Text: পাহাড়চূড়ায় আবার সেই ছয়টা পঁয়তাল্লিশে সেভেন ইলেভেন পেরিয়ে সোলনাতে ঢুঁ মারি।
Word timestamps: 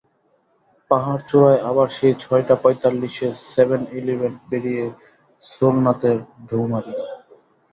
পাহাড়চূড়ায় 0.91 1.59
আবার 1.69 1.87
সেই 1.97 2.13
ছয়টা 2.19 2.55
পঁয়তাল্লিশে 2.63 3.27
সেভেন 3.49 3.81
ইলেভেন 3.99 4.33
পেরিয়ে 4.47 4.85
সোলনাতে 5.43 6.09
ঢুঁ 6.47 6.65
মারি। 6.71 6.93